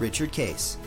[0.00, 0.78] Richard Case.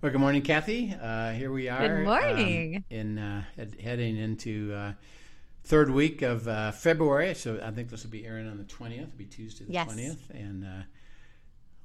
[0.00, 0.94] Well, good morning, Kathy.
[0.98, 1.86] Uh, here we are.
[1.86, 2.76] Good morning.
[2.76, 4.92] Um, in uh, head, heading into uh,
[5.64, 9.08] third week of uh, February, so I think this will be airing on the twentieth.
[9.08, 9.86] It'll be Tuesday the Yes.
[9.86, 10.82] twentieth, and uh,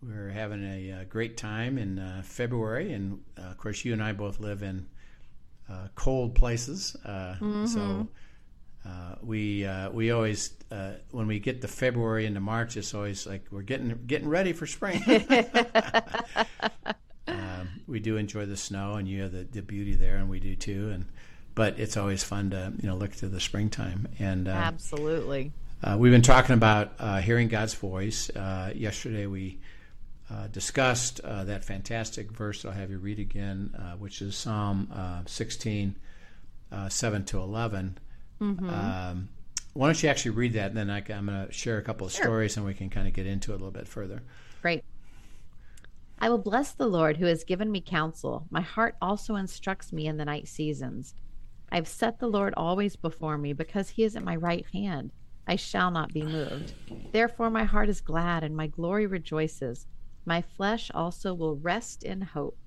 [0.02, 2.94] we're having a, uh great time in uh, February.
[2.94, 4.86] And uh, of course, you and I both live in
[5.70, 8.08] uh, cold places, uh, so.
[8.86, 13.26] Uh, we uh, we always uh, when we get to February into March, it's always
[13.26, 15.02] like we're getting getting ready for spring.
[17.28, 20.40] um, we do enjoy the snow, and you have the, the beauty there, and we
[20.40, 20.92] do too.
[20.92, 21.06] And
[21.56, 24.08] but it's always fun to you know look to the springtime.
[24.20, 25.52] And uh, Absolutely.
[25.84, 28.30] uh, we've been talking about uh, hearing God's voice.
[28.30, 29.60] Uh, yesterday we
[30.30, 32.66] uh, discussed uh, that fantastic verse.
[32.66, 35.96] I'll have you read again, uh, which is Psalm uh, 16,
[36.72, 37.98] uh, 7 to 11.
[38.42, 39.30] Um,
[39.74, 42.08] why don't you actually read that, and then I, am going to share a couple
[42.08, 44.24] of stories, and we can kind of get into it a little bit further.
[44.62, 44.84] Great.
[46.18, 48.48] I will bless the Lord who has given me counsel.
[48.50, 51.14] My heart also instructs me in the night seasons.
[51.72, 55.12] I have set the Lord always before me because he is at my right hand.
[55.48, 56.74] I shall not be moved.
[57.12, 59.86] Therefore, my heart is glad and my glory rejoices.
[60.26, 62.58] My flesh also will rest in hope.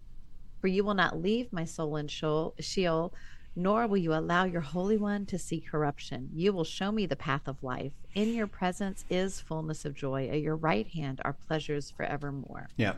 [0.60, 3.14] For you will not leave my soul in Sheol,
[3.56, 6.30] nor will you allow your Holy One to see corruption.
[6.32, 7.92] You will show me the path of life.
[8.14, 10.28] In your presence is fullness of joy.
[10.28, 12.68] At your right hand are pleasures forevermore.
[12.76, 12.94] Yeah.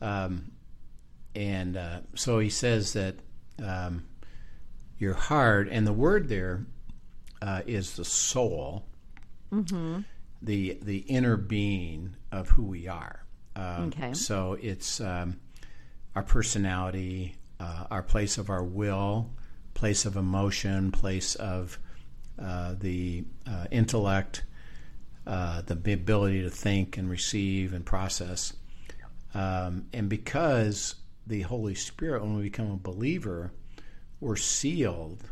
[0.00, 0.52] Um,
[1.34, 3.16] and uh, so he says that
[3.62, 4.04] um,
[4.98, 6.66] your heart, and the word there
[7.42, 8.84] uh, is the soul,
[10.42, 13.24] the the inner being of who we are.
[13.56, 14.12] Um, Okay.
[14.14, 15.40] So it's um,
[16.14, 19.30] our personality, uh, our place of our will,
[19.74, 21.78] place of emotion, place of
[22.38, 24.44] uh, the uh, intellect,
[25.26, 28.54] uh, the ability to think and receive and process.
[29.34, 30.96] Um, and because
[31.26, 33.52] the Holy Spirit, when we become a believer,
[34.20, 35.24] we're sealed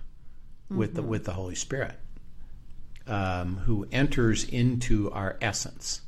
[0.69, 1.99] with the with the Holy Spirit,
[3.07, 6.03] um, who enters into our essence,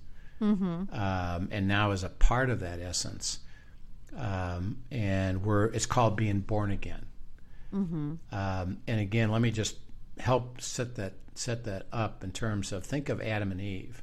[0.93, 3.41] um, and now is a part of that essence.
[4.17, 7.07] Um, and we're it's called being born again.
[8.33, 9.77] Um, and again, let me just
[10.19, 14.01] help set that set that up in terms of think of Adam and Eve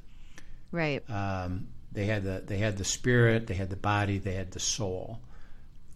[0.71, 1.01] Right.
[1.09, 4.59] um, they had the they had the spirit, they had the body, they had the
[4.59, 5.21] soul,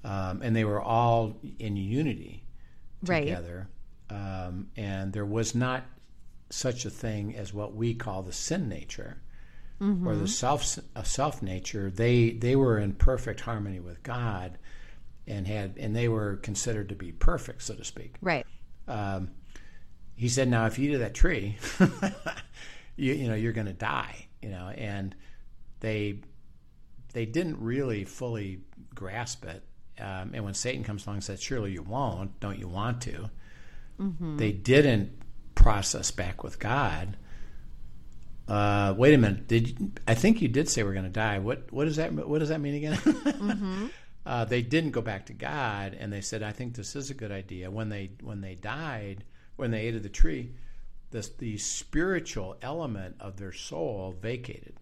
[0.03, 2.43] um, and they were all in unity
[3.05, 3.25] Right.
[3.25, 3.67] together.
[4.09, 5.83] Um, and there was not
[6.49, 9.17] such a thing as what we call the sin nature
[10.07, 11.89] or the self uh, self nature.
[11.91, 14.57] They they were in perfect harmony with God,
[15.27, 18.45] and had and they were considered to be perfect, so to speak Right.
[18.87, 19.31] um,
[20.15, 21.57] he said, "Now, if you eat of that tree,
[22.95, 25.15] you, you know you're going to die." You know, and
[25.81, 26.19] they
[27.13, 28.61] they didn't really fully
[28.93, 29.63] grasp it.
[29.99, 33.29] Um, and when Satan comes along and says, "Surely you won't, don't you want to?"
[34.37, 35.11] They didn't
[35.55, 37.15] process back with God.
[38.47, 39.47] Uh, wait a minute.
[39.47, 41.39] Did you, I think you did say we're going to die?
[41.39, 43.89] What what does that what does that mean again?
[44.25, 47.13] uh, they didn't go back to God, and they said, "I think this is a
[47.13, 49.23] good idea." When they when they died,
[49.55, 50.51] when they ate of the tree,
[51.11, 54.75] the the spiritual element of their soul vacated,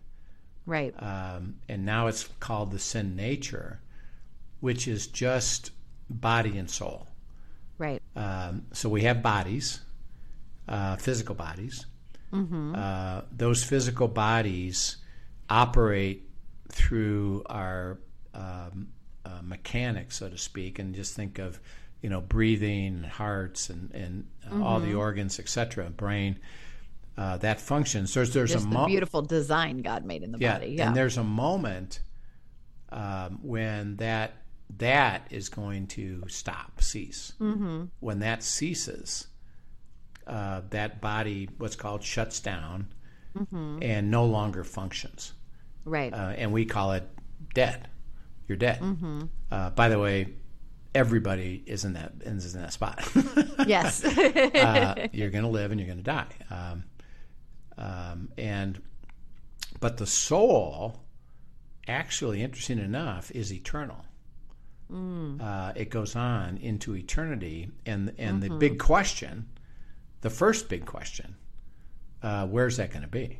[0.66, 0.94] Right.
[1.02, 3.80] um, and now it's called the sin nature,
[4.62, 5.72] which is just
[6.10, 7.08] body and soul.
[7.78, 8.02] Right.
[8.16, 9.82] Um, so we have bodies,
[10.68, 11.86] uh, physical bodies.
[12.34, 14.98] Uh, those physical bodies
[15.52, 16.28] operate
[16.70, 18.00] through our
[18.34, 18.88] um,
[19.26, 21.60] uh, mechanics, so to speak, and just think of
[22.02, 26.40] you know breathing, and hearts, and and uh, all the organs, etc., brain.
[27.16, 28.14] Uh, that functions.
[28.14, 30.72] There's there's Just a the mo- beautiful design God made in the yeah, body.
[30.72, 30.88] Yeah.
[30.88, 32.00] and there's a moment
[32.90, 34.34] um, when that
[34.78, 37.34] that is going to stop, cease.
[37.40, 37.86] Mm-hmm.
[38.00, 39.28] When that ceases,
[40.26, 42.88] uh, that body, what's called, shuts down
[43.82, 45.34] and no longer functions,
[45.86, 46.14] right.
[46.14, 47.08] uh, and we call it
[47.54, 47.90] dead.
[48.48, 48.82] You're dead.
[49.52, 50.34] Uh, by the way,
[50.94, 53.04] everybody is in that is in that spot.
[53.68, 54.04] yes.
[54.06, 56.28] uh, you're going to live and you're going to die.
[56.50, 56.84] Um,
[57.78, 58.80] Um, and
[59.80, 61.00] but the soul,
[61.88, 64.06] actually, interesting enough, is eternal.
[64.92, 65.42] Mm.
[65.42, 68.54] Uh, it goes on into eternity, and and Mm-hmm.
[68.54, 69.48] the big question,
[70.22, 71.36] the first big question,
[72.22, 73.40] uh, where's that going to be?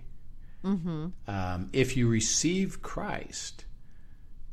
[0.64, 1.08] Mm-hmm.
[1.28, 3.66] Um, if you receive Christ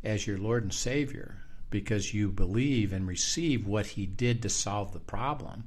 [0.02, 4.93] as your Lord and Savior because you believe and receive what He did to solve
[4.93, 5.64] the problem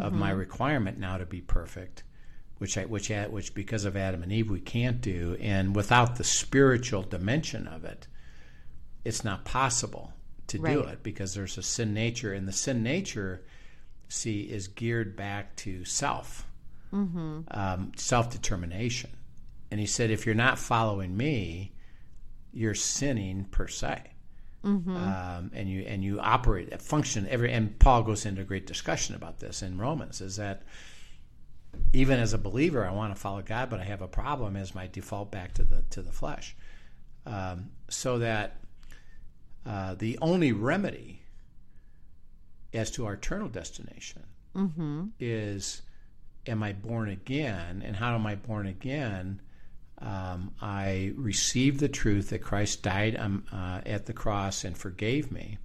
[0.00, 2.04] of my requirement now to be perfect,
[2.58, 6.16] which I, which I, which because of Adam and Eve we can't do, and without
[6.16, 8.06] the spiritual dimension of it,
[9.04, 10.14] it's not possible
[10.46, 13.42] to do it because there's a sin nature, and the sin nature,
[14.08, 16.46] see, is geared back to self,
[17.50, 19.10] um, self determination.
[19.70, 21.72] And he said, if you're not following me,
[22.54, 24.02] you're sinning per se.
[24.96, 29.14] Um, and you and you operate function every and Paul goes into a great discussion
[29.14, 30.62] about this in Romans is that
[31.92, 34.74] even as a believer I want to follow God but I have a problem as
[34.74, 36.56] my default back to the to the flesh.
[37.26, 38.56] Um, so that
[39.66, 41.20] uh, the only remedy
[42.72, 44.22] as to our eternal destination
[45.20, 45.82] is
[46.46, 49.40] am I born again and how am I born again
[50.00, 55.30] um, I received the truth that Christ died um, uh, at the cross and forgave
[55.32, 55.58] me,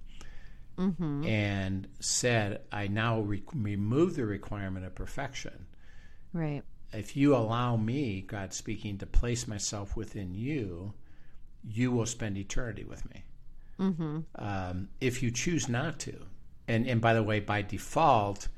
[1.26, 5.66] and said, I now re- remove the requirement of perfection.
[6.32, 6.62] Right.
[6.92, 10.94] If you allow me, God speaking, to place myself within you,
[11.62, 13.24] you will spend eternity with me.
[14.36, 16.14] Um, if you choose not to,
[16.68, 18.48] and and by the way, by default,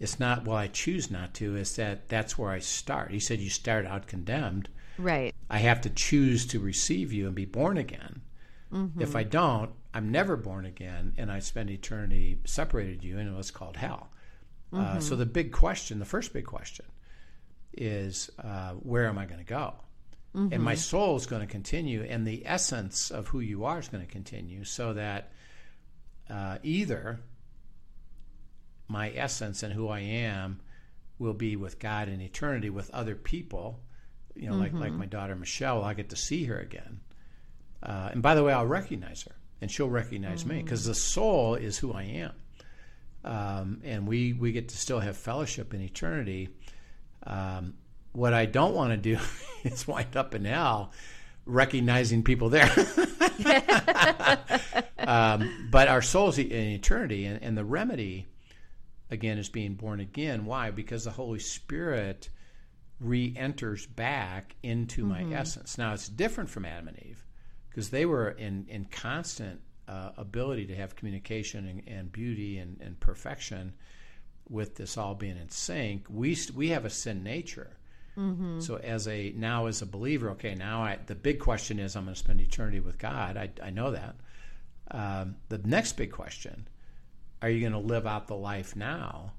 [0.00, 0.56] it's not well.
[0.56, 1.56] I choose not to.
[1.56, 3.10] Is that that's where I start?
[3.10, 4.68] He said you start out condemned.
[4.98, 5.34] Right.
[5.50, 8.22] I have to choose to receive you and be born again.
[8.98, 13.52] If I don't, I'm never born again, and I spend eternity separated you in what's
[13.52, 14.10] called hell.
[14.72, 16.86] Uh, so the big question, the first big question,
[17.72, 19.74] is uh, where am I going to go?
[20.52, 23.86] And my soul is going to continue, and the essence of who you are is
[23.86, 25.30] going to continue, so that
[26.28, 27.20] uh, either
[28.88, 30.60] my essence and who I am
[31.20, 33.78] will be with God in eternity with other people,
[34.34, 35.82] you know, like like my daughter Michelle.
[35.82, 37.00] I get to see her again,
[37.82, 41.54] uh, and by the way, I'll recognize her, and she'll recognize me because the soul
[41.54, 42.32] is who I am,
[43.24, 46.50] um, and we we get to still have fellowship in eternity.
[47.26, 47.74] Um,
[48.12, 49.18] what I don't want to do
[49.64, 50.92] is wind up in hell
[51.46, 52.70] recognizing people there.
[54.98, 58.26] um, but our souls in eternity, and, and the remedy,
[59.10, 60.44] again, is being born again.
[60.46, 60.70] Why?
[60.70, 62.28] Because the Holy Spirit
[63.00, 65.78] re enters back into my essence.
[65.78, 67.24] Now, it's different from Adam and Eve
[67.68, 72.80] because they were in, in constant uh, ability to have communication and, and beauty and,
[72.80, 73.74] and perfection
[74.48, 76.06] with this all being in sync.
[76.08, 77.76] We, we have a sin nature.
[78.60, 82.04] So as a now as a believer, okay, now I, the big question is I'm
[82.04, 83.36] going to spend eternity with God.
[83.36, 84.14] I, I know that.
[84.90, 86.68] Um, the next big question:
[87.42, 89.32] Are you going to live out the life now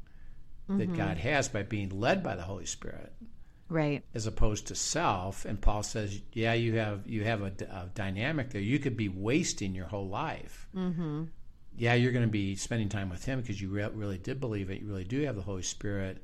[0.68, 3.14] that God has by being led by the Holy Spirit,
[3.68, 4.04] Right.
[4.14, 5.46] as opposed to self?
[5.46, 8.62] And Paul says, yeah, you have you have a dynamic there.
[8.62, 10.68] You could be wasting your whole life.
[10.76, 11.24] Mm-hmm.
[11.78, 14.70] Yeah, you're going to be spending time with Him because you re- really did believe
[14.70, 14.82] it.
[14.82, 16.24] You really do have the Holy Spirit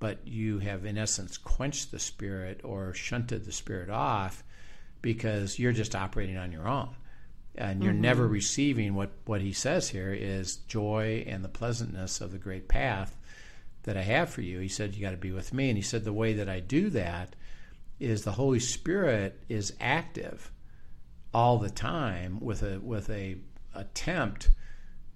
[0.00, 4.42] but you have in essence quenched the spirit or shunted the spirit off
[5.02, 6.88] because you're just operating on your own
[7.54, 12.32] and you're never receiving what what he says here is joy and the pleasantness of
[12.32, 13.16] the great path
[13.84, 15.82] that I have for you he said you got to be with me and he
[15.82, 17.34] said the way that I do that
[17.98, 20.50] is the holy spirit is active
[21.32, 23.36] all the time with a with a
[23.74, 24.50] attempt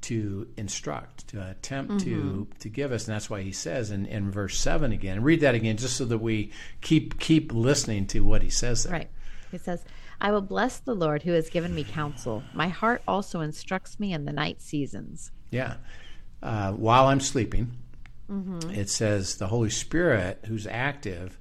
[0.03, 4.31] to instruct, to attempt to to give us, and that's why he says in, in
[4.31, 5.23] verse seven again.
[5.23, 6.53] Read that again, just so that we
[6.83, 8.93] keep keep listening to what he says there.
[8.93, 9.11] Right.
[9.51, 9.85] He says,
[10.21, 12.43] I will bless the Lord who has given me counsel.
[12.53, 15.31] My heart also instructs me in the night seasons.
[15.51, 15.77] Yeah.
[16.43, 17.71] Uh, while I'm sleeping,
[18.71, 21.39] it says the Holy Spirit, who's active,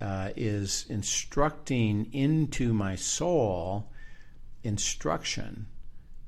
[0.00, 3.90] uh, is instructing into my soul
[4.62, 5.66] instruction,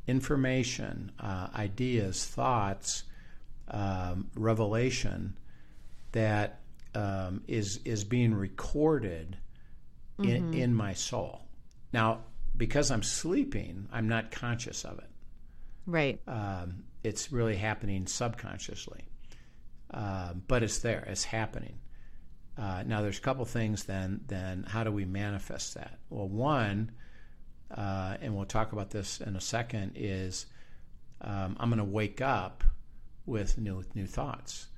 [0.07, 3.05] information, uh, ideas, thoughts,
[3.69, 5.37] um, revelation
[6.12, 6.61] that
[6.95, 9.37] um, is is being recorded
[10.23, 11.41] in, in my soul.
[11.93, 12.21] Now,
[12.57, 15.11] because I'm sleeping, I'm not conscious of it
[15.87, 16.21] Right.
[16.29, 19.05] um, it's really happening subconsciously.
[19.92, 21.78] Um, but it's there, it's happening.
[22.56, 25.99] Uh, now, there's a couple things then, then how do we manifest that?
[26.11, 26.90] Well, one,
[27.70, 30.46] uh, and we'll talk about this in a second, is
[31.22, 32.64] um, I'm going to wake up
[33.26, 34.68] with new, new thoughts.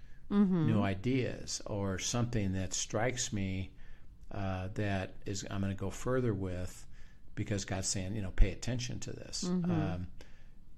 [0.66, 3.70] new ideas or something that strikes me
[4.32, 6.86] uh, that is I'm going to go further with
[7.34, 9.44] because God's saying, you know, pay attention to this.
[9.70, 10.06] Um,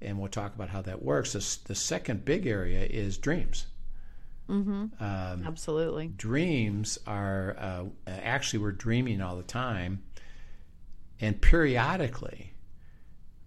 [0.03, 1.33] and we'll talk about how that works.
[1.33, 3.67] The, the second big area is dreams.
[5.01, 6.09] Um, Absolutely.
[6.09, 10.03] dreams are uh, actually we're dreaming all the time.
[11.21, 12.53] And periodically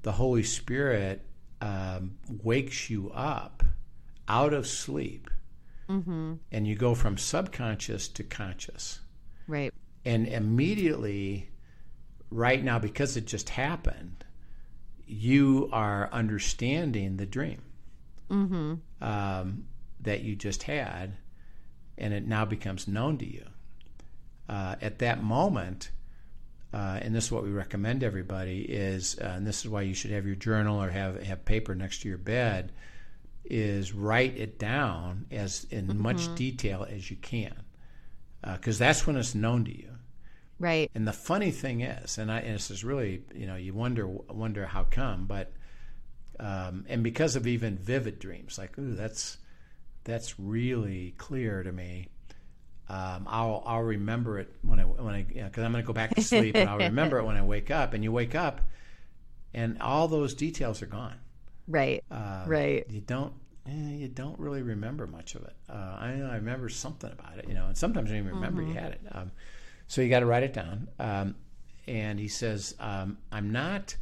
[0.01, 1.25] the holy spirit
[1.61, 3.63] um, wakes you up
[4.27, 5.29] out of sleep.
[6.51, 8.99] And you go from subconscious to conscious.
[9.47, 9.73] Right.
[10.05, 11.49] and immediately
[12.29, 14.23] right now because it just happened
[15.07, 17.61] you are understanding the dream.
[19.01, 19.65] Um,
[20.01, 21.17] that you just had
[21.97, 23.45] and it now becomes known to you.
[24.47, 25.91] Uh, at that moment
[26.71, 29.93] uh, and this is what we recommend everybody is uh, and this is why you
[29.93, 32.71] should have your journal or have have paper next to your bed
[33.45, 37.55] is write it down as in much detail as you can
[38.43, 39.89] because that's when it's known to you.
[40.59, 40.91] Right.
[40.93, 44.07] and the funny thing is, and, I, and this is really, you know, you wonder
[44.07, 45.53] wonder how come, but
[46.37, 49.37] um, and because of even vivid dreams, like, ooh, that's
[50.09, 52.07] that's really clear to me.
[52.89, 56.15] Um, I'll I'll remember it when I when I because I'm going to go back
[56.15, 57.93] to sleep, and I'll remember it when I wake up.
[57.93, 58.61] And you wake up,
[59.53, 61.15] and all those details are gone.
[61.67, 62.03] Right.
[62.09, 62.85] Uh, right.
[62.89, 63.33] You don't.
[63.67, 65.53] eh, you don't really remember much of it.
[65.69, 68.63] Uh, I, I remember something about it, you know, and sometimes I don't even remember
[68.63, 69.01] you had it.
[69.11, 69.31] Um,
[69.87, 70.87] so you got to write it down.
[70.97, 71.35] Um,
[71.87, 73.95] and he says, um, "I'm not,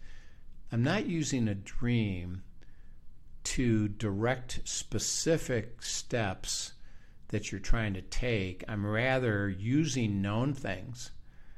[0.71, 2.43] I'm not using a dream
[3.47, 6.73] to direct specific steps
[7.29, 8.63] that you're trying to take.
[8.67, 11.11] I'm rather using known things,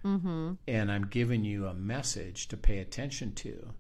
[0.06, 0.54] mm-hmm.
[0.68, 3.74] and I'm giving you a message to pay attention to.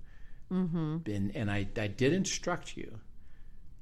[1.05, 2.99] And, and I, I did instruct you,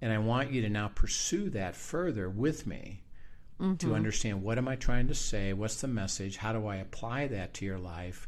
[0.01, 3.03] and I want you to now pursue that further with me."
[3.79, 7.25] to understand what am I trying to say, what's the message, how do I apply
[7.29, 8.27] that to your life.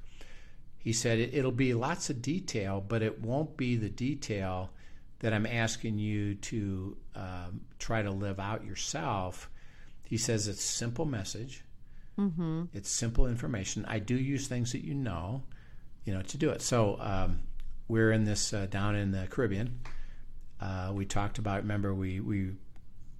[0.79, 4.71] He said it, it'll be lots of detail, but it won't be the detail
[5.19, 9.49] that I'm asking you to um, try to live out yourself.
[10.05, 11.63] He says it's simple message,
[12.17, 12.63] mm-hmm.
[12.73, 13.85] it's simple information.
[13.87, 15.43] I do use things that you know,
[16.05, 16.61] you know, to do it.
[16.61, 17.41] So um,
[17.87, 19.79] we're in this uh, down in the Caribbean.
[20.59, 21.61] Uh, we talked about.
[21.61, 22.51] Remember, we we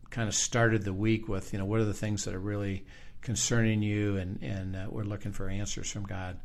[0.09, 2.85] kind of started the week with, you know, what are the things that are really
[3.21, 6.39] concerning you, and and uh, we're looking for answers from God,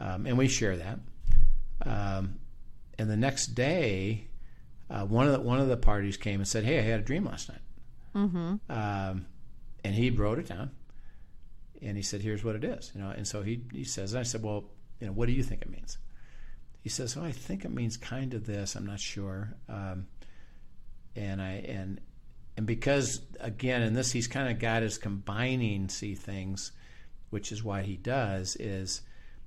[0.00, 0.98] um, and we share that.
[1.84, 2.38] Um,
[2.98, 4.28] and the next day,
[4.90, 7.02] uh, one of the, one of the parties came and said, "Hey, I had a
[7.02, 7.60] dream last night,"
[8.14, 8.56] mm-hmm.
[8.70, 9.26] um,
[9.84, 10.70] and he wrote it down,
[11.80, 13.10] and he said, "Here's what it is," you know.
[13.10, 14.64] And so he he says, and I said, "Well,
[15.00, 15.98] you know, what do you think it means?"
[16.80, 18.74] He says, "Oh, I think it means kind of this.
[18.74, 20.06] I'm not sure." Um,
[21.16, 22.00] and I and
[22.56, 26.72] and because again in this he's kind of got his combining see things
[27.30, 29.02] which is why he does is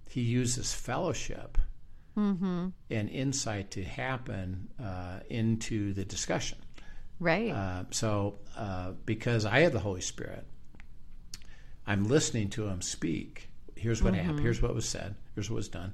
[0.09, 1.57] he uses fellowship
[2.15, 6.57] and insight to happen uh, into the discussion.
[7.19, 7.51] Right.
[7.51, 10.45] uh, so uh, because i have the holy spirit
[11.87, 13.49] i'm listening to him speak.
[13.75, 14.39] Here's what happened.
[14.39, 15.15] Here's what was said.
[15.33, 15.93] Here's what was done.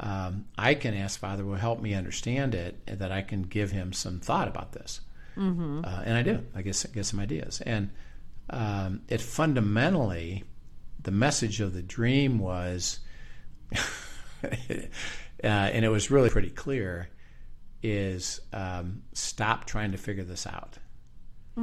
[0.00, 3.70] Um, i can ask father will help me understand it and that i can give
[3.72, 5.00] him some thought about this.
[5.84, 6.44] Uh, and I do.
[6.54, 7.60] I guess get some ideas.
[7.64, 7.90] And
[8.50, 10.42] um, it fundamentally,
[11.02, 12.98] the message of the dream was,
[14.44, 17.08] uh, and it was really pretty clear,
[17.82, 20.78] is um, stop trying to figure this out.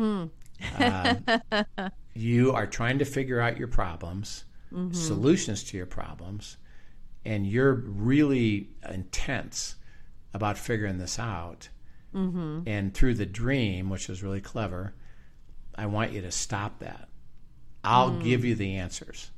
[0.77, 1.23] Um,
[2.13, 4.45] you are trying to figure out your problems,
[4.93, 6.57] solutions to your problems,
[7.25, 9.75] and you're really intense
[10.33, 11.69] about figuring this out.
[12.67, 14.93] And through the dream, which is really clever,
[15.75, 17.09] I want you to stop that.
[17.83, 19.31] I'll give you the answers.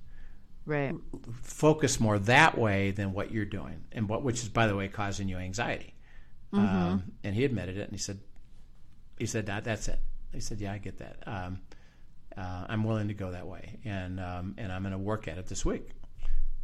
[0.68, 0.94] Right.
[1.42, 4.88] Focus more that way than what you're doing, and what which is, by the way,
[4.88, 5.96] causing you anxiety.
[6.54, 8.20] Um, and he admitted it, and he said,
[9.18, 10.00] he said that that's it.
[10.32, 11.24] He said, yeah, I get that.
[11.26, 11.60] Um,
[12.38, 15.38] uh, I'm willing to go that way, and um, and I'm going to work at
[15.38, 15.90] it this week.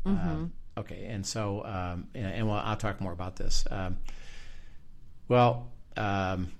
[0.06, 3.66] Um, okay, and so um, and, and well, I'll talk more about this.
[3.72, 3.98] Um,
[5.28, 6.52] well, um,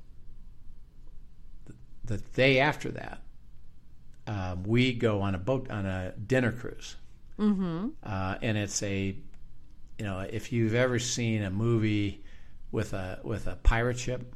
[2.06, 3.22] the day after that,
[4.28, 6.96] um, we go on a boat on a dinner cruise,
[7.40, 7.88] mm-hmm.
[8.04, 9.16] uh, and it's a,
[10.00, 12.24] you know, if you've ever seen a movie
[12.72, 14.34] with a with a pirate ship,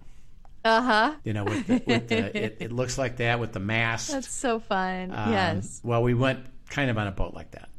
[0.63, 1.15] Uh huh.
[1.23, 4.11] you know, with the, with the it, it looks like that with the mast.
[4.11, 5.11] That's so fun.
[5.13, 5.81] Um, yes.
[5.83, 7.69] Well, we went kind of on a boat like that.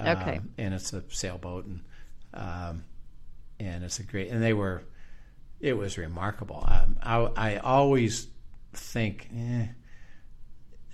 [0.00, 0.36] Okay.
[0.38, 1.80] Um, and it's a sailboat, and
[2.34, 2.84] um,
[3.58, 4.30] and it's a great.
[4.30, 4.84] And they were,
[5.60, 6.64] it was remarkable.
[6.66, 8.28] Um, I I always
[8.72, 9.66] think, eh,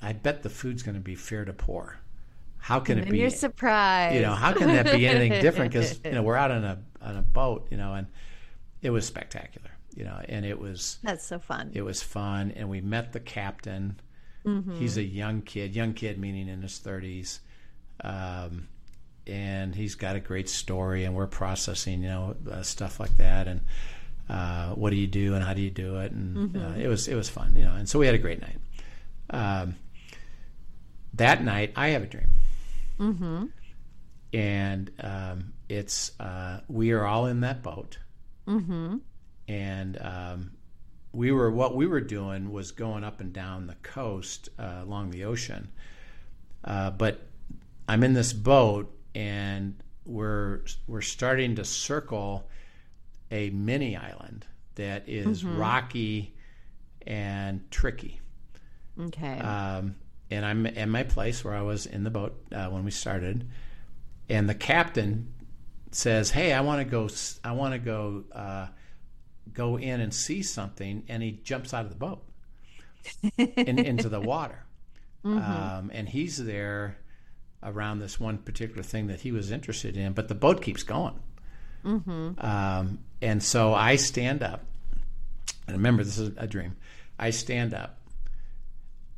[0.00, 1.98] I bet the food's going to be fair to poor.
[2.64, 3.18] How can and it be?
[3.18, 4.14] You're surprised.
[4.14, 5.70] You know, how can that be anything different?
[5.70, 8.06] Because you know we're out on a on a boat, you know, and
[8.80, 11.72] it was spectacular, you know, and it was that's so fun.
[11.74, 14.00] It was fun, and we met the captain.
[14.46, 14.78] Mm-hmm.
[14.78, 17.40] He's a young kid, young kid meaning in his thirties,
[18.02, 18.66] um,
[19.26, 23.46] and he's got a great story, and we're processing, you know, uh, stuff like that,
[23.46, 23.60] and
[24.30, 26.80] uh, what do you do, and how do you do it, and uh, mm-hmm.
[26.80, 28.56] it was it was fun, you know, and so we had a great night.
[29.28, 29.76] Um,
[31.12, 32.30] that night, I have a dream.
[32.98, 33.46] Mm-hmm.
[34.32, 37.98] And um, it's uh, we are all in that boat,
[38.48, 38.96] mm-hmm.
[39.46, 40.50] and um,
[41.12, 45.10] we were what we were doing was going up and down the coast uh, along
[45.10, 45.70] the ocean.
[46.64, 47.20] Uh, but
[47.86, 52.48] I'm in this boat, and we're we're starting to circle
[53.30, 55.58] a mini island that is mm-hmm.
[55.58, 56.34] rocky
[57.06, 58.20] and tricky.
[59.00, 59.38] Okay.
[59.38, 59.96] Um,
[60.30, 63.48] and I'm in my place where I was in the boat uh, when we started,
[64.28, 65.32] and the captain
[65.90, 67.08] says, "Hey, I want to go.
[67.42, 68.66] I want to go uh,
[69.52, 72.24] go in and see something," and he jumps out of the boat
[73.38, 74.64] in, into the water,
[75.24, 75.38] mm-hmm.
[75.38, 76.98] um, and he's there
[77.62, 81.18] around this one particular thing that he was interested in, but the boat keeps going.
[81.84, 82.38] Mm-hmm.
[82.38, 84.64] Um, and so I stand up,
[85.66, 86.76] and remember, this is a dream.
[87.18, 87.98] I stand up,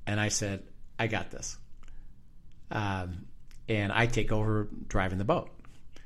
[0.07, 0.63] and I said,
[0.99, 1.59] I got this.
[2.71, 3.27] Um,
[3.69, 5.51] and I take over driving the boat.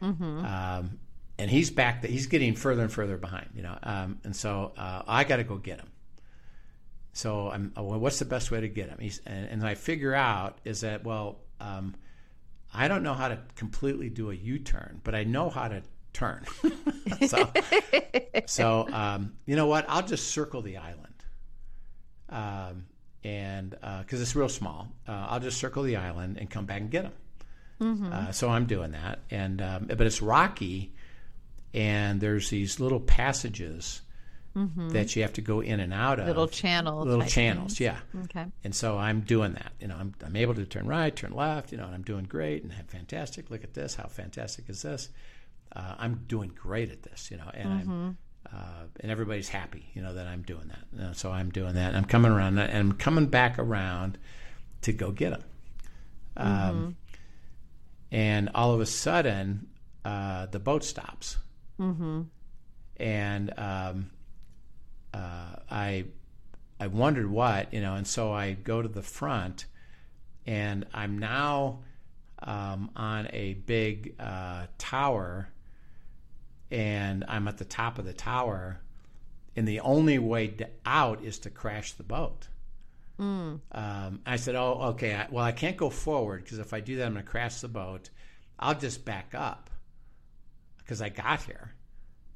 [0.03, 0.45] Mm-hmm.
[0.45, 0.99] Um,
[1.39, 2.05] and he's back.
[2.05, 3.79] He's getting further and further behind, you know.
[3.83, 5.89] Um, and so uh, I got to go get him.
[7.13, 7.73] So I'm.
[7.77, 8.99] Well, what's the best way to get him?
[9.01, 11.95] He's, and, and I figure out is that well, um,
[12.73, 15.83] I don't know how to completely do a U-turn, but I know how to
[16.13, 16.45] turn.
[17.27, 17.51] so,
[18.47, 19.87] so um, you know what?
[19.89, 21.07] I'll just circle the island.
[23.23, 26.81] And because uh, it's real small, uh, I'll just circle the island and come back
[26.81, 27.13] and get them.
[27.81, 28.13] Mm-hmm.
[28.13, 30.93] Uh, so I'm doing that, and um, but it's rocky,
[31.73, 34.03] and there's these little passages
[34.55, 34.91] mm-hmm.
[34.91, 36.27] that you have to go in and out of.
[36.27, 37.07] Little channels.
[37.07, 37.81] Little channels, things.
[37.81, 37.99] yeah.
[38.25, 38.47] Okay.
[38.65, 39.73] And so I'm doing that.
[39.81, 41.73] You know, I'm I'm able to turn right, turn left.
[41.73, 43.51] You know, and I'm doing great and fantastic.
[43.51, 43.95] Look at this.
[43.95, 45.09] How fantastic is this?
[45.75, 47.31] Uh, I'm doing great at this.
[47.31, 47.91] You know, and mm-hmm.
[47.91, 48.19] I'm
[48.53, 50.99] uh, and everybody's happy, you know, that I'm doing that.
[50.99, 54.19] Know, so I'm doing that, and I'm coming around, and I'm coming back around
[54.83, 55.45] to go get them.
[56.37, 56.91] Um, mm-hmm.
[58.13, 59.69] And all of a sudden,
[60.05, 61.37] uh, the boat stops,
[61.79, 62.23] mm-hmm.
[62.97, 64.11] and um,
[65.15, 66.07] uh, I
[66.81, 69.67] I wondered what, you know, and so I go to the front,
[70.47, 71.81] and I'm now
[72.43, 75.51] um, on a big uh, tower
[76.71, 78.81] and I'm at the top of the tower,
[79.57, 80.55] and the only way
[80.87, 82.49] out is to crash the boat.
[83.19, 83.61] Mm.
[83.73, 85.15] Um, I said, "Oh, okay.
[85.15, 87.61] I, well, I can't go forward because if I do that, I'm going to crash
[87.61, 88.11] the boat.
[88.59, 89.71] I'll just back up
[90.79, 91.75] because I got here.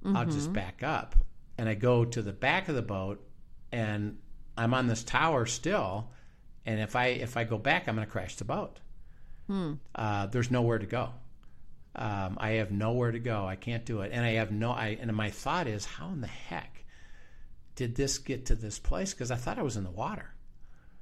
[0.05, 0.17] Mm-hmm.
[0.17, 1.15] I'll just back up."
[1.57, 3.25] And I go to the back of the boat,
[3.71, 4.19] and
[4.59, 6.11] I'm on this tower still.
[6.67, 8.81] And if I if I go back, I'm going to crash the boat.
[9.47, 9.75] Hmm.
[9.95, 11.11] Uh, there's nowhere to go.
[11.97, 13.47] Um, I have nowhere to go.
[13.47, 14.11] I can't do it.
[14.13, 14.73] And I have no.
[14.73, 16.85] I and my thought is, how in the heck
[17.77, 19.15] did this get to this place?
[19.15, 20.31] Because I thought I was in the water.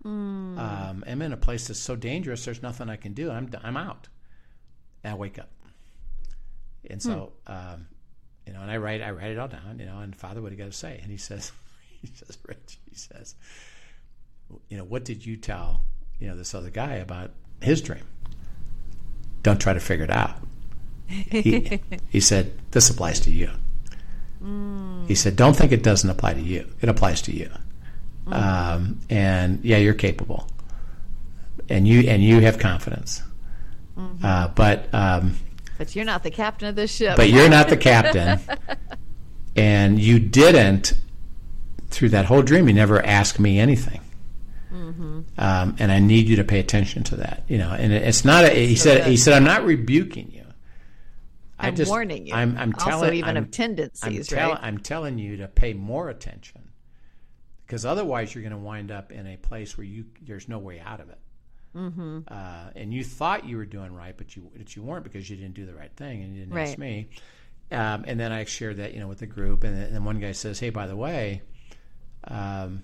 [0.05, 0.59] Mm.
[0.59, 2.45] Um, I'm in a place that's so dangerous.
[2.45, 3.31] There's nothing I can do.
[3.31, 4.09] I'm I'm out.
[5.03, 5.51] And I wake up.
[6.91, 7.53] And so, hmm.
[7.53, 7.87] um,
[8.47, 9.79] you know, and I write I write it all down.
[9.79, 10.99] You know, and Father, what do you got to say?
[11.03, 11.53] And he says,
[12.03, 13.35] he says, Rich, he says,
[14.69, 15.85] you know, what did you tell
[16.19, 17.31] you know this other guy about
[17.63, 18.05] his dream?
[19.43, 20.37] Don't try to figure it out
[21.07, 23.51] he, he said, This applies to you.
[24.43, 25.07] Mm.
[25.09, 26.67] He said, Don't think it doesn't apply to you.
[26.81, 27.51] It applies to you.
[28.27, 28.35] Mm.
[28.35, 30.49] Um, and yeah, you're capable.
[31.69, 33.23] And you and you have confidence.
[33.97, 34.25] Mm-hmm.
[34.25, 35.37] Uh, but um,
[35.79, 37.17] but you're not the captain of this ship.
[37.17, 38.41] But you're not the captain.
[39.57, 40.95] and you didn't
[41.89, 42.69] through that whole dream.
[42.69, 44.01] You never asked me anything.
[44.73, 45.21] Mm-hmm.
[45.39, 47.43] Um, and I need you to pay attention to that.
[47.49, 48.45] You know, and it's not.
[48.45, 48.99] A, he so said.
[49.05, 49.11] Good.
[49.11, 50.42] He said, "I'm not rebuking you."
[51.63, 52.35] I'm just, warning you.
[52.35, 54.59] I'm, I'm telling, also even I'm, of tendencies, I'm tell, right?
[54.63, 56.73] I'm telling you to pay more attention
[57.67, 60.81] because otherwise you're going to wind up in a place where you there's no way
[60.81, 61.19] out of it.
[61.75, 62.21] Mm-hmm.
[62.29, 65.37] Uh, and you thought you were doing right, but you but you weren't because you
[65.37, 66.69] didn't do the right thing and you didn't right.
[66.69, 67.09] ask me.
[67.71, 70.05] Um, and then I shared that you know with the group, and then, and then
[70.05, 71.41] one guy says, "Hey, by the way,
[72.25, 72.83] um,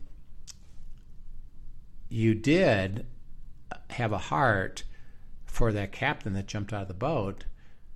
[2.08, 3.06] you did
[3.90, 4.84] have a heart
[5.44, 7.44] for that captain that jumped out of the boat."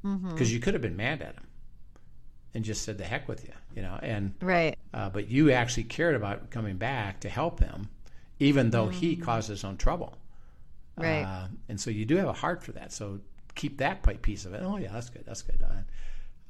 [0.03, 0.45] Because mm-hmm.
[0.45, 1.47] you could have been mad at him
[2.55, 3.99] and just said the heck with you, you know.
[4.03, 7.89] And right, uh, but you actually cared about coming back to help him,
[8.39, 8.99] even though mm-hmm.
[8.99, 10.17] he caused his own trouble.
[10.97, 11.23] Right.
[11.23, 12.93] Uh, and so you do have a heart for that.
[12.93, 13.21] So
[13.55, 14.63] keep that piece of it.
[14.63, 15.25] Oh, yeah, that's good.
[15.27, 15.63] That's good.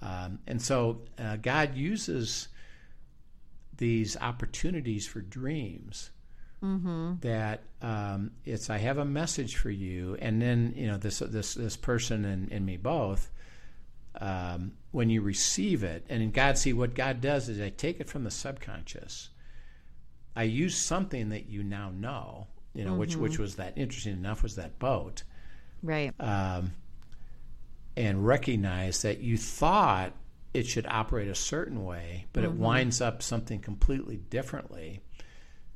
[0.00, 2.48] Um, and so uh, God uses
[3.76, 6.10] these opportunities for dreams
[7.22, 11.54] that um, it's I have a message for you, and then you know this this
[11.54, 13.31] this person and, and me both.
[14.20, 17.98] Um, when you receive it, and in God, see what God does is I take
[17.98, 19.30] it from the subconscious.
[20.36, 24.42] I use something that you now know, you know, which which was that interesting enough
[24.42, 25.22] was that boat,
[25.82, 26.12] Right.
[26.20, 26.72] um,
[27.96, 30.12] and recognize that you thought
[30.54, 35.00] it should operate a certain way, but it winds up something completely differently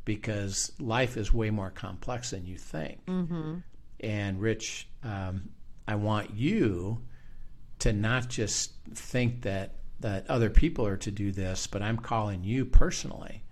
[0.05, 3.01] because life is way more complex than you think.
[4.01, 5.49] And Rich, um,
[5.88, 7.03] I want you
[7.80, 12.44] to not just think that that other people are to do this, but I'm calling
[12.44, 13.42] you personally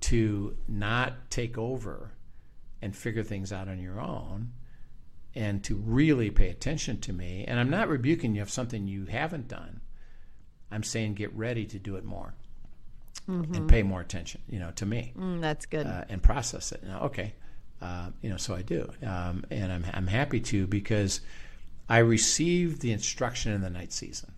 [0.00, 2.12] to not take over
[2.80, 4.52] and figure things out on your own
[5.34, 7.44] and to really pay attention to me.
[7.46, 9.80] And I'm not rebuking you of something you haven't done.
[10.70, 12.34] I'm saying get ready to do it more
[13.26, 15.86] and pay more attention, you know, to me Mm, that's good.
[15.86, 16.82] uh, and process it.
[16.84, 17.34] Now, okay,
[17.80, 21.20] uh, you know, so I do, um, and I'm I'm happy to because
[21.88, 24.32] I received the instruction in the night season.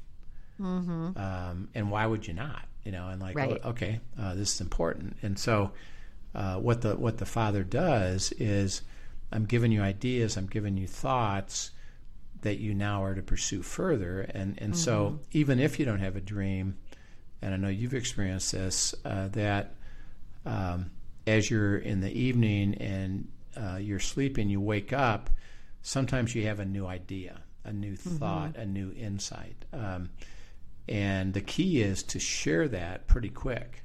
[1.17, 2.65] Um, and why would you not?
[2.85, 3.61] You know, and like, Right.
[3.65, 5.17] oh, okay, uh, this is important.
[5.23, 5.73] And so,
[6.35, 8.83] uh, what the what the Father does is,
[9.33, 11.73] I'm giving you ideas, I'm giving you thoughts
[12.43, 14.21] that you now are to pursue further.
[14.23, 16.77] And and so, even if you don't have a dream,
[17.43, 19.75] and I know you've experienced this, uh, that
[20.45, 20.91] um,
[21.27, 25.29] as you're in the evening and uh, you're sleeping, you wake up.
[25.83, 29.65] Sometimes you have a new idea, a new thought, a new insight.
[29.73, 30.11] Um,
[30.89, 33.83] and the key is to share that pretty quick.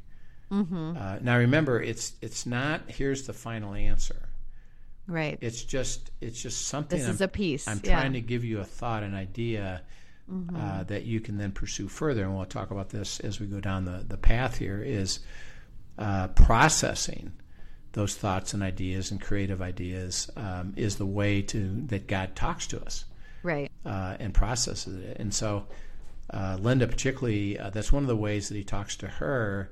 [0.51, 2.81] Uh, now, remember, it's it's not.
[2.87, 4.29] Here's the final answer.
[5.07, 5.37] right.
[5.41, 6.99] It's just it's just something.
[6.99, 7.67] This I'm, is a piece.
[7.67, 7.91] I'm yeah.
[7.91, 7.99] Mm-hmm.
[7.99, 9.81] trying to give you a thought, an idea
[10.55, 12.23] uh, that you can then pursue further.
[12.23, 15.19] And we'll talk about this as we go down the, the path here is
[15.97, 17.33] uh, processing
[17.93, 22.67] those thoughts and ideas and creative ideas um, is the way to that God talks
[22.67, 23.05] to us
[23.43, 23.69] Right.
[23.85, 25.17] uh, and processes it.
[25.19, 25.67] And so,
[26.29, 29.71] uh, Linda, particularly, uh, that's one of the ways that he talks to her.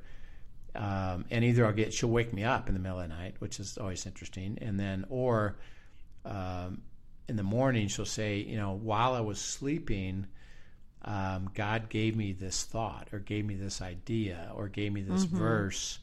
[0.75, 3.35] Um, and either I'll get she'll wake me up in the middle of the night,
[3.39, 5.57] which is always interesting, and then or
[6.25, 6.81] um,
[7.27, 10.27] in the morning she'll say, you know, while I was sleeping,
[11.05, 15.23] um, God gave me this thought, or gave me this idea, or gave me this
[15.23, 15.99] verse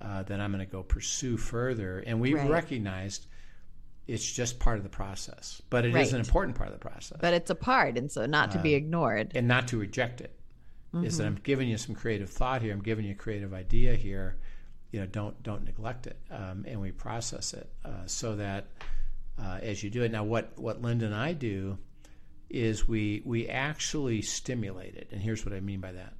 [0.00, 1.98] uh, that I'm going to go pursue further.
[2.00, 2.48] And we've Right.
[2.50, 3.26] recognized
[4.06, 7.18] it's just part of the process, but it is an important part of the process
[7.20, 9.32] But it's a part, and so not to Uh, be ignored.
[9.34, 10.34] and not to reject it.
[10.92, 11.36] Is that Mm-hmm.
[11.36, 12.72] I'm giving you some creative thought here.
[12.72, 14.38] I'm giving you a creative idea here.
[14.90, 18.66] You know, don't don't neglect it, um, and we process it uh, so that
[19.38, 20.10] uh, as you do it.
[20.10, 21.78] Now, what what Linda and I do
[22.48, 26.14] is we we actually stimulate it, and here's what I mean by that.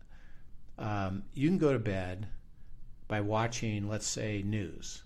[0.79, 2.29] Um, you can go to bed
[3.11, 5.03] by watching, let's say, news,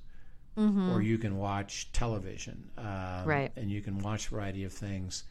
[0.56, 3.50] or you can watch television, um, Right.
[3.56, 5.24] And you can watch a variety of things.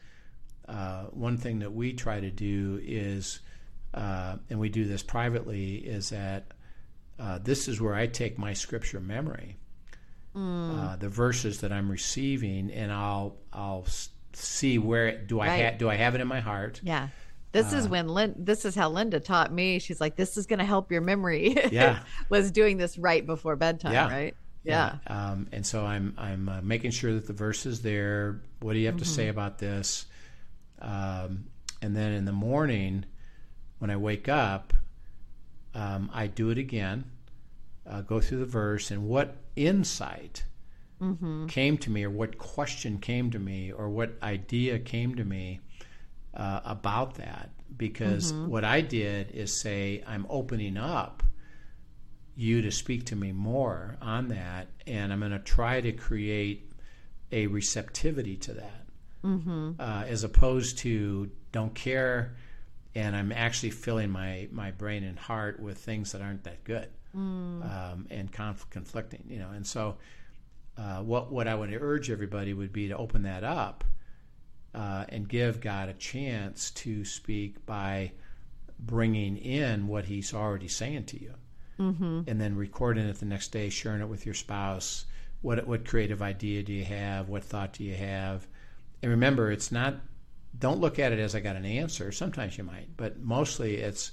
[0.68, 3.40] Uh, one thing that we try to do is,
[3.94, 6.52] uh, and we do this privately, is that
[7.18, 9.56] uh, this is where I take my scripture memory,
[10.36, 13.86] uh, the verses that I'm receiving, and I'll I'll
[14.32, 15.64] see where it, do I Right.
[15.72, 16.80] ha- do I have it in my heart?
[16.82, 17.08] Yeah.
[17.54, 19.78] This Uh, is when Lynn, this is how Linda taught me.
[19.78, 21.56] She's like, this is going to help your memory.
[21.72, 22.00] Yeah.
[22.28, 24.08] was doing this right before bedtime, Yeah.
[24.10, 24.36] right?
[24.64, 24.96] Yeah.
[25.06, 28.40] Um, and so I'm I'm uh, making sure that the verse is there.
[28.60, 30.06] What do you have to say about this?
[30.80, 31.44] Um,
[31.82, 33.04] and then in the morning,
[33.78, 34.72] when I wake up,
[35.74, 37.04] um, I do it again.
[37.86, 40.44] Uh, go through the verse and what insight
[41.48, 45.60] came to me, or what question came to me, or what idea came to me
[46.34, 47.50] uh, about that.
[47.76, 51.22] Because what I did is say, I'm opening up
[52.36, 56.70] you to speak to me more on that, and I'm going to try to create
[57.32, 58.86] a receptivity to that,
[59.24, 59.72] mm-hmm.
[59.78, 62.36] uh, as opposed to don't care,
[62.94, 66.88] and I'm actually filling my my brain and heart with things that aren't that good
[67.62, 69.50] um, and conf- conflicting, you know.
[69.50, 69.96] And so,
[70.76, 73.84] uh, what what I would urge everybody would be to open that up
[74.74, 78.12] uh, and give God a chance to speak by
[78.78, 81.34] bringing in what He's already saying to you
[82.26, 85.06] and then recording it the next day, sharing it with your spouse.
[85.42, 87.28] What what creative idea do you have?
[87.28, 88.46] What thought do you have?
[89.02, 89.96] And remember, it's not.
[90.58, 92.12] Don't look at it as I got an answer.
[92.12, 94.12] Sometimes you might, but mostly it's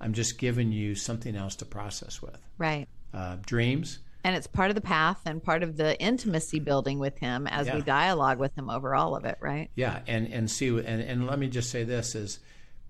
[0.00, 2.38] I'm just giving you something else to process with.
[2.56, 2.88] Right.
[3.12, 3.98] Uh, dreams.
[4.24, 7.66] And it's part of the path and part of the intimacy building with him as
[7.66, 7.74] Yeah.
[7.76, 9.70] we dialogue with him over all of it, right?
[9.74, 12.38] Yeah, and and see, and, and let me just say this is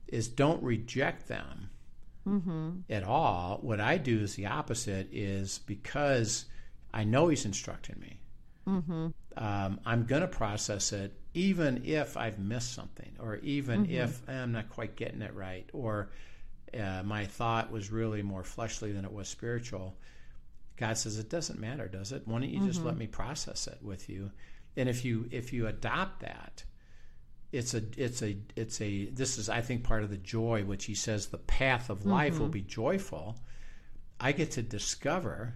[0.09, 1.71] is don't reject them
[2.91, 3.59] at all.
[3.63, 5.09] What I do is the opposite.
[5.13, 6.45] Is because
[6.93, 8.19] I know He's instructing me.
[9.37, 14.53] Um, I'm going to process it, even if I've missed something, or even if I'm
[14.53, 16.11] not quite getting it right, or
[16.79, 19.97] uh, my thought was really more fleshly than it was spiritual.
[20.77, 22.23] God says it doesn't matter, does it?
[22.27, 24.31] Why don't you just let me process it with you?
[24.77, 26.65] And if you if you adopt that,
[27.53, 30.87] it's a it's a it's a this is I think part of the joy which
[30.87, 33.37] he says the path of life will be joyful.
[34.19, 35.55] I get to discover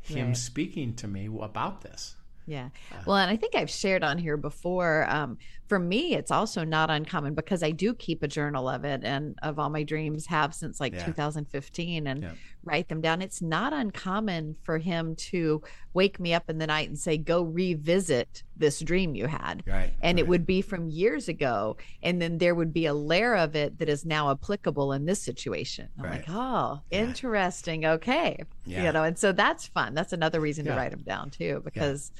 [0.00, 0.36] him Right.
[0.36, 2.14] speaking to me about this.
[2.46, 2.70] Yeah.
[2.92, 5.06] Uh, Well, and I think I've shared on here before.
[5.08, 5.38] Um,
[5.70, 9.38] for me, it's also not uncommon because I do keep a journal of it and
[9.40, 11.04] of all my dreams have since like Yeah.
[11.04, 12.32] 2015 and Yeah.
[12.64, 13.22] write them down.
[13.22, 15.62] It's not uncommon for him to
[15.94, 19.62] wake me up in the night and say, go revisit this dream you had.
[19.64, 19.92] Right.
[20.02, 21.76] And it would be from years ago.
[22.02, 25.22] And then there would be a layer of it that is now applicable in this
[25.22, 25.88] situation.
[25.96, 26.12] I'm Right.
[26.14, 27.02] like, oh, Yeah.
[27.04, 27.84] interesting.
[27.86, 28.42] Okay.
[28.66, 29.94] You know, and so that's fun.
[29.94, 32.10] That's another reason to write them down too, because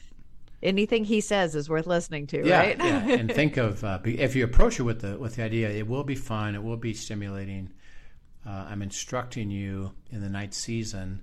[0.63, 2.79] anything he says is worth listening to, yeah, right?
[2.79, 3.09] yeah.
[3.09, 6.05] And think of uh, if you approach it with the with the idea, it will
[6.05, 6.55] be fun.
[6.55, 7.71] It will be stimulating.
[8.47, 11.23] Uh, I'm instructing you in the night season.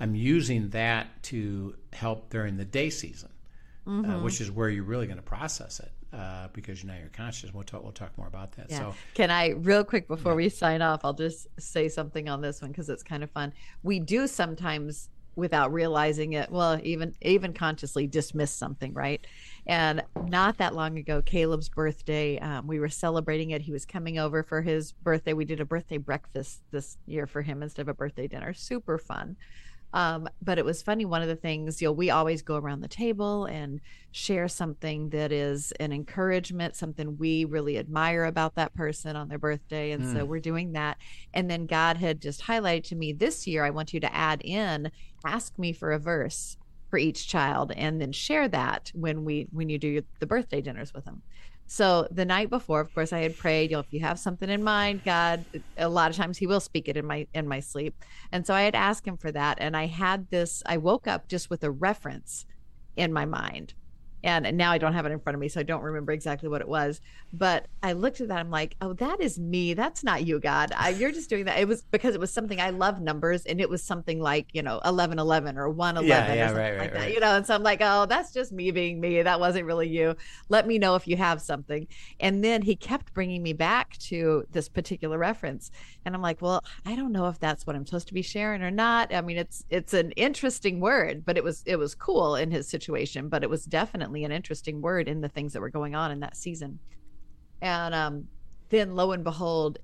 [0.00, 3.30] I'm using that to help during the day season,
[3.86, 4.10] Mm-hmm.
[4.10, 7.52] uh, which is where you're really going to process it uh, because now you're conscious.
[7.54, 7.82] We'll talk.
[7.82, 8.66] We'll talk more about that.
[8.70, 8.78] Yeah.
[8.78, 12.60] So Can I, real quick before we sign off, I'll just say something on this
[12.60, 13.54] one because it's kind of fun.
[13.82, 19.24] We do sometimes, without realizing it, well, even even consciously dismiss something, right?
[19.66, 23.62] And not that long ago, Caleb's birthday, um, we were celebrating it.
[23.62, 25.32] He was coming over for his birthday.
[25.32, 28.52] We did a birthday breakfast this year for him instead of a birthday dinner.
[28.52, 29.36] Super fun.
[29.92, 31.04] Um, but it was funny.
[31.04, 35.08] One of the things, you know, we always go around the table and share something
[35.10, 39.92] that is an encouragement, something we really admire about that person on their birthday.
[39.92, 40.98] And so we're doing that.
[41.32, 44.42] And then God had just highlighted to me this year, I want you to add
[44.44, 44.90] in,
[45.24, 46.56] ask me for a verse
[46.90, 50.60] for each child and then share that when we when you do your, the birthday
[50.60, 51.22] dinners with them
[51.68, 54.48] so the night before of course i had prayed you know if you have something
[54.48, 55.44] in mind god
[55.76, 57.94] a lot of times he will speak it in my in my sleep.
[58.32, 61.28] And so i had asked him for that and i had this i woke up
[61.28, 62.46] just with a reference
[62.96, 63.74] in my mind
[64.24, 66.12] and, and now i don't have it in front of me so i don't remember
[66.12, 67.00] exactly what it was.
[67.32, 69.74] But i looked at that i'm like oh that is me.
[69.74, 70.72] That's not you god.
[70.76, 71.58] I, you're just doing that.
[71.58, 74.62] It was because it was something i love numbers and it was something like you
[74.62, 77.14] know 11 11 or 1 11 Yeah, or something right, like right, that right.
[77.14, 77.36] you know?
[77.36, 79.22] And so i'm like oh that's just me being me.
[79.22, 80.16] That wasn't really you.
[80.48, 81.86] Let me know if you have something.
[82.20, 85.70] And then he kept bringing me back to this particular reference
[86.08, 88.62] and i'm like well i don't know if that's what i'm supposed to be sharing
[88.62, 89.14] or not.
[89.14, 92.68] I mean it's it's an interesting word but it was it was cool in his
[92.68, 96.10] situation but it was definitely an interesting word in the things that were going on
[96.10, 96.78] in that season.
[97.60, 98.24] And um
[98.70, 99.78] then lo and behold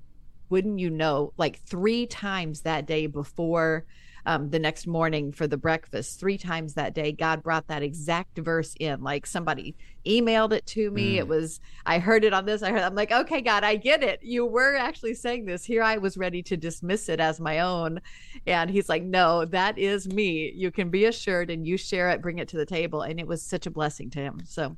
[0.51, 3.85] wouldn't you know like three times that day before
[4.27, 6.19] um, the next morning for the breakfast.
[6.19, 9.03] Three times that day god brought that exact verse in.
[9.03, 9.75] Like somebody
[10.07, 11.19] emailed it to me.
[11.19, 14.03] It was i heard it on this i heard i'm like okay god i get
[14.03, 14.21] it.
[14.23, 15.65] You were actually saying this.
[15.65, 18.01] Here i was ready to dismiss it as my own.
[18.47, 20.53] And he's like no that is me.
[20.55, 23.03] You can be assured and you share it bring it to the table.
[23.03, 24.41] And it was such a blessing to him.
[24.47, 24.77] So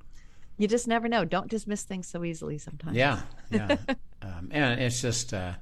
[0.58, 1.24] you just never know.
[1.24, 2.96] Don't dismiss things so easily sometimes.
[2.96, 3.76] Yeah, yeah,
[4.22, 5.52] um, and it's just, uh,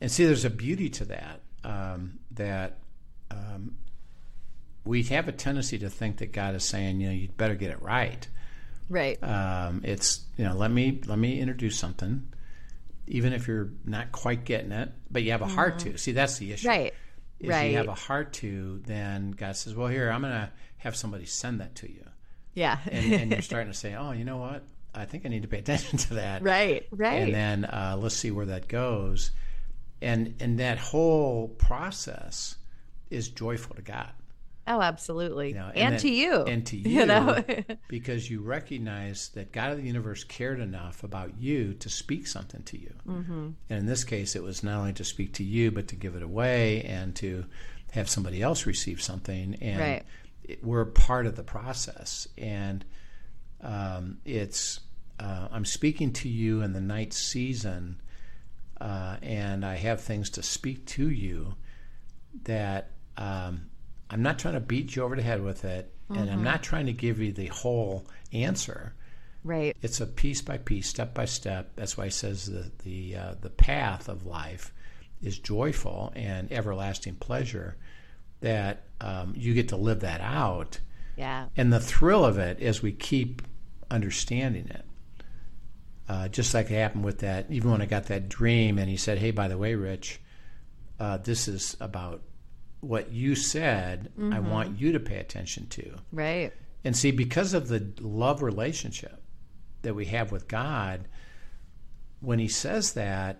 [0.00, 1.40] and see, there's a beauty to that.
[1.64, 2.78] Um, that
[3.30, 3.76] um,
[4.84, 7.70] we have a tendency to think that God is saying, you know, you'd better get
[7.70, 8.26] it right.
[8.88, 12.26] right Um, it's, you know, let me let me introduce something,
[13.06, 15.98] even if you're not quite getting it, but you have a heart to.
[15.98, 16.68] See, that's the issue.
[16.68, 16.80] Mm-hmm.
[16.80, 16.94] right
[17.40, 20.50] If right you have a heart to, then God says, well, here, I'm going to
[20.78, 22.04] have somebody send that to you,
[22.54, 24.62] yeah and, and you're starting to say, oh, you know what?
[24.94, 28.16] I think I need to pay attention to that right right and then uh, let's
[28.16, 29.32] see where that goes
[30.00, 32.56] and and that whole process
[33.10, 34.10] is joyful to god.
[34.70, 35.48] Oh absolutely.
[35.48, 36.42] You know, and, then- to you.
[36.42, 37.42] and to you you, know?
[37.88, 42.62] because you recognize that god of the universe cared enough about you to speak something
[42.64, 42.92] to you.
[43.08, 43.48] Mm-hmm.
[43.70, 46.14] and in this case it was not only to speak to you but to give
[46.16, 47.44] it away and to
[47.92, 49.54] have somebody else receive something.
[49.62, 50.02] And Right.
[50.44, 52.28] it, we're part of the process.
[52.36, 52.84] And
[53.62, 54.80] um, it's
[55.18, 58.00] uh, I'm speaking to you in the night season,
[58.80, 61.54] uh, and I have things to speak to you
[62.44, 63.68] that um,
[64.08, 66.86] I'm not trying to beat you over the head with it, and I'm not trying
[66.86, 68.94] to give you the whole answer.
[69.44, 71.72] right It's a piece by piece, step by step.
[71.76, 74.72] That's why he says the the uh, the path of life
[75.20, 77.76] is joyful and everlasting pleasure.
[78.40, 80.78] that um, you get to live that out.
[81.16, 81.46] Yeah.
[81.56, 83.42] And the thrill of it as we keep
[83.90, 84.84] understanding it.
[86.08, 88.96] Uh, just like it happened with that, even when I got that dream, and he
[88.96, 90.20] said, "Hey, by the way, Rich,
[90.98, 92.22] uh, this is about
[92.80, 94.10] what you said.
[94.16, 94.50] I Mm-hmm.
[94.50, 96.52] want you to pay attention to." Right.
[96.84, 99.20] And see, because of the love relationship
[99.82, 101.08] that we have with God,
[102.20, 103.38] when He says that,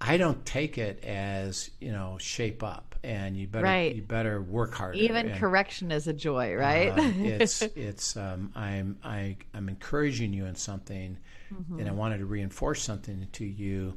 [0.00, 3.94] I don't take it as you know shape up and you better Right.
[3.94, 4.98] you better work harder.
[4.98, 6.92] Even and, correction is a joy, right?
[6.98, 11.18] uh, it's it's um, I'm I, I'm encouraging you in something,
[11.78, 13.96] and I wanted to reinforce something to you,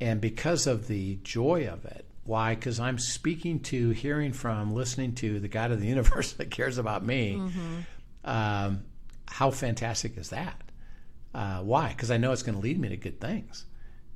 [0.00, 2.04] and because of the joy of it.
[2.28, 2.54] Why?
[2.54, 6.76] Because I'm speaking to, hearing from, listening to the God of the universe that cares
[6.76, 7.40] about me.
[8.24, 8.84] Um,
[9.26, 10.60] how fantastic is that?
[11.34, 11.88] Uh, why?
[11.88, 13.64] Because I know it's going to lead me to good things,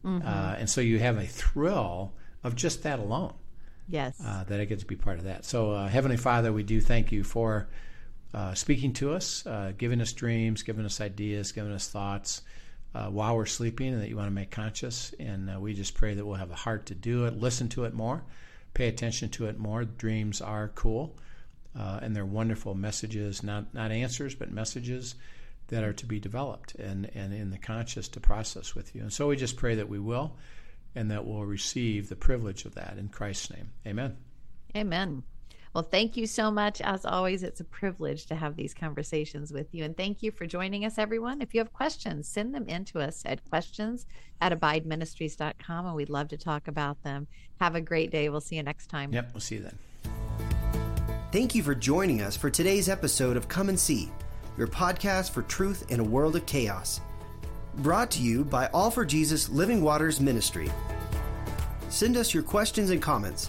[0.04, 2.12] uh, and so you have a thrill
[2.44, 3.34] of just that alone
[3.88, 4.20] yes.
[4.22, 5.44] uh, that I get to be part of that.
[5.44, 7.68] So, uh, Heavenly Father, we do thank you for
[8.34, 12.42] uh, speaking to us, uh, giving us dreams, giving us ideas, giving us thoughts
[12.94, 15.14] uh, while we're sleeping, and that you want to make conscious.
[15.18, 17.84] And uh, we just pray that we'll have a heart to do it, listen to
[17.84, 18.22] it more,
[18.74, 19.84] pay attention to it more.
[19.84, 21.16] Dreams are cool,
[21.78, 25.14] uh, and they're wonderful messages, not not answers, but messages
[25.68, 29.00] that are to be developed and, and in the conscious to process with you.
[29.00, 30.36] And so we just pray that we will
[30.94, 33.70] and that we'll receive the privilege of that in Christ's name.
[33.86, 34.16] Amen.
[34.76, 35.22] Amen.
[35.74, 36.82] Well, thank you so much.
[36.82, 39.84] As always, it's a privilege to have these conversations with you.
[39.84, 41.40] And thank you for joining us, everyone.
[41.40, 44.06] If you have questions, send them in to us at questions
[44.40, 47.26] at abideministries.com, and we'd love to talk about them.
[47.60, 48.28] Have a great day.
[48.28, 49.12] We'll see you next time.
[49.12, 49.78] Yep, we'll see you then.
[51.32, 54.10] Thank you for joining us for today's episode of Come and See,
[54.58, 57.00] your podcast for truth in a world of chaos.
[57.76, 60.70] Brought to you by All for Jesus Living Waters Ministry.
[61.88, 63.48] Send us your questions and comments,